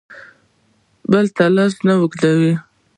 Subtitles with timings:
[1.11, 2.53] بل ته لاس نه اوږدوي.